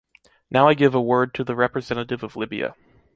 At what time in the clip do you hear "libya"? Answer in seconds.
2.35-2.73